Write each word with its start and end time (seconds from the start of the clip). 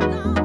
God. 0.00 0.35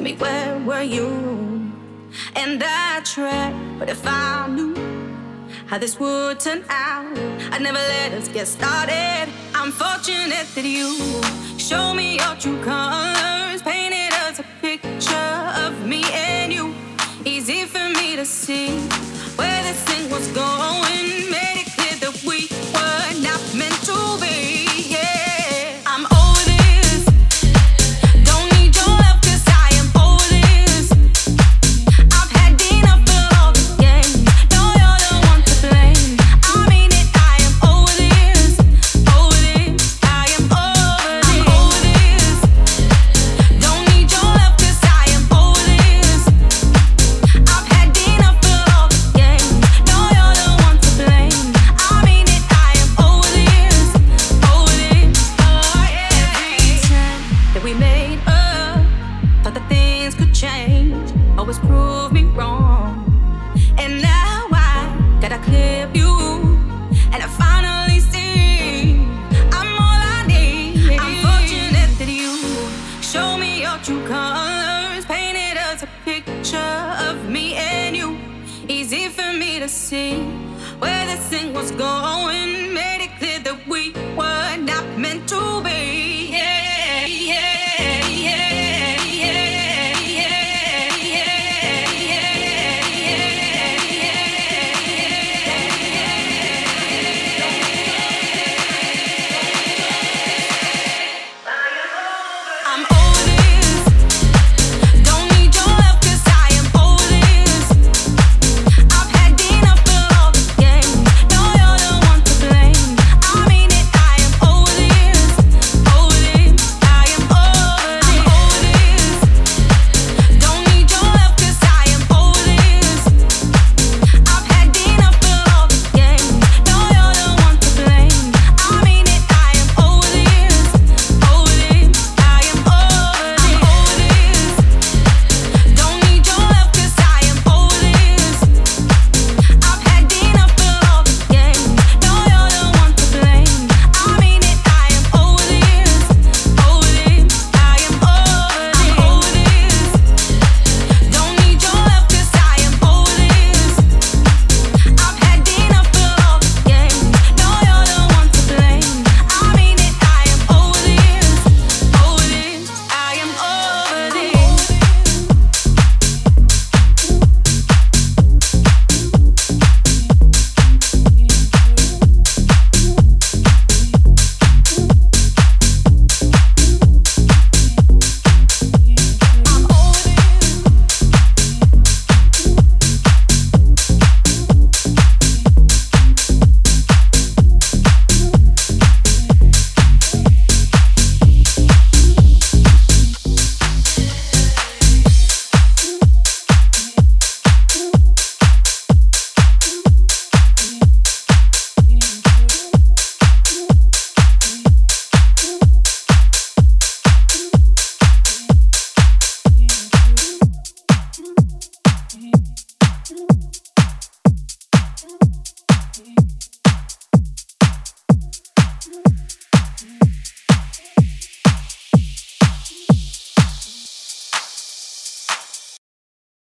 Tell 0.00 0.06
me 0.06 0.14
where 0.14 0.58
were 0.60 0.80
you? 0.80 1.08
And 2.34 2.62
I 2.64 3.02
tried, 3.04 3.52
but 3.78 3.90
if 3.90 4.00
I 4.06 4.48
knew 4.48 4.74
how 5.66 5.76
this 5.76 6.00
would 6.00 6.40
turn 6.40 6.64
out, 6.70 7.18
I'd 7.52 7.60
never 7.60 7.76
let 7.76 8.14
us 8.14 8.26
get 8.28 8.48
started. 8.48 9.28
I'm 9.54 9.70
fortunate 9.70 10.46
that 10.54 10.64
you 10.64 10.88
showed 11.58 11.96
me 11.96 12.16
your 12.16 12.34
true 12.36 12.58
colors, 12.64 13.60
painted 13.60 14.14
us 14.24 14.38
a 14.38 14.44
picture 14.62 15.36
of 15.66 15.86
me 15.86 16.02
and 16.14 16.50
you. 16.50 16.74
Easy 17.26 17.66
for 17.66 17.86
me 17.90 18.16
to 18.16 18.24
see 18.24 18.78
where 19.36 19.62
this 19.64 19.84
thing 19.84 20.08
was 20.10 20.26
going. 20.28 21.49